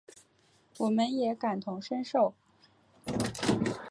[0.79, 2.33] 我们也感同身受